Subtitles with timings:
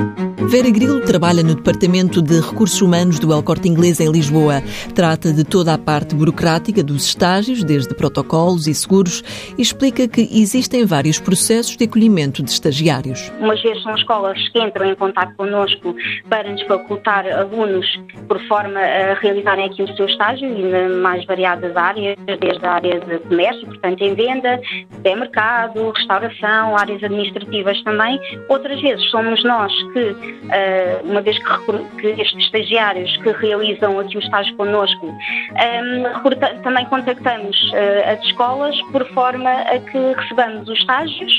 [0.00, 0.29] Thank you.
[0.48, 4.62] Vera Grilo trabalha no Departamento de Recursos Humanos do El Corte Inglês em Lisboa.
[4.94, 9.22] Trata de toda a parte burocrática dos estágios, desde protocolos e seguros,
[9.56, 13.30] e explica que existem vários processos de acolhimento de estagiários.
[13.38, 15.94] Umas vezes são escolas que entram em contato connosco
[16.28, 17.86] para nos facultar alunos
[18.26, 22.72] por forma a realizarem aqui o seu estágio e nas mais variadas áreas, desde a
[22.72, 24.60] área de comércio, portanto em venda,
[25.04, 28.18] mercado, restauração, áreas administrativas também.
[28.48, 34.16] Outras vezes somos nós que uh, uma vez que, que, estes estagiários que realizam aqui
[34.16, 40.78] o estágio connosco, um, também contactamos uh, as escolas por forma a que recebamos os
[40.78, 41.32] estágios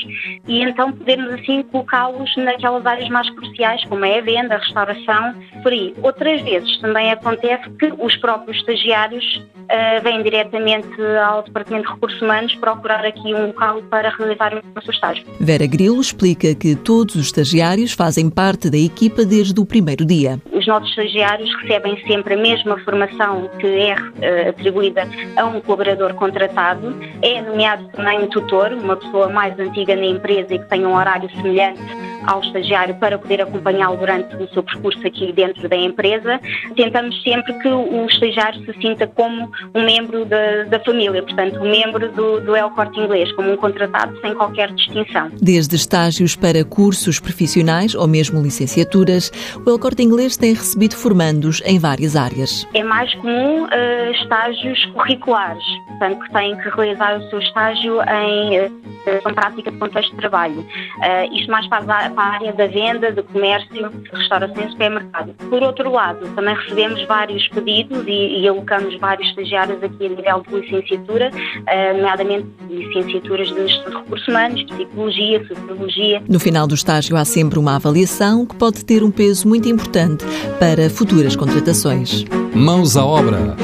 [0.46, 5.34] e então podermos assim colocá-los naquelas áreas mais cruciais, como é a venda, a restauração,
[5.62, 5.94] por aí.
[6.02, 10.88] Outras vezes também acontece que os próprios estagiários uh, vêm diretamente
[11.26, 15.24] ao Departamento de Recursos Humanos procurar aqui um local para realizar o seu estágio.
[15.40, 20.40] Vera Grilo explica que todos os estagiários fazem parte da equipa desde o primeiro dia.
[20.52, 26.14] Os nossos estagiários recebem sempre a mesma formação que é uh, atribuída a um colaborador
[26.14, 26.94] contratado.
[27.20, 30.94] É nomeado também um tutor, uma pessoa mais antiga na empresa e que tem um
[30.94, 36.40] horário semelhante ao estagiário para poder acompanhá-lo durante o seu percurso aqui dentro da empresa.
[36.76, 41.70] Tentamos sempre que o estagiário se sinta como um membro da, da família, portanto, um
[41.70, 45.30] membro do, do El Corte Inglês, como um contratado sem qualquer distinção.
[45.40, 49.30] Desde estágios para cursos profissionais ou mesmo licenciaturas,
[49.64, 52.66] o El Corte Inglês tem recebido formandos em várias áreas.
[52.74, 58.60] É mais comum uh, estágios curriculares, portanto, que têm que realizar o seu estágio em
[58.60, 60.60] uh, prática de contexto de trabalho.
[60.60, 65.34] Uh, isto mais para para a área da venda, do comércio, restauração e supermercado.
[65.48, 70.42] Por outro lado, também recebemos vários pedidos e, e alocamos vários estagiários aqui a nível
[70.48, 76.22] de licenciatura, uh, nomeadamente licenciaturas de gestão de recursos humanos, psicologia, sociologia.
[76.28, 80.24] No final do estágio há sempre uma avaliação que pode ter um peso muito importante
[80.58, 82.24] para futuras contratações.
[82.54, 83.56] Mãos à obra.